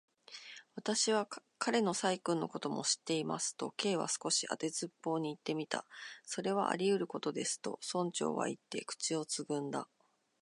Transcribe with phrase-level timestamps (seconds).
[0.75, 1.29] 「私は
[1.59, 5.85] 彼の細君のことも知っています」と、Ｋ は少し当てずっぽうにいってみた。
[6.25, 9.87] 「それはありうることです」と、村長はいって、口をつぐんだ。